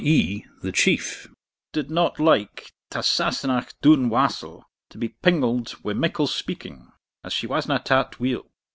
[0.03, 0.43] e.
[0.63, 1.27] the Chief)
[1.71, 6.91] did not like ta Sassenagh duinhe wassel to be pingled wi' mickle speaking,
[7.23, 8.49] as she was na tat weel.'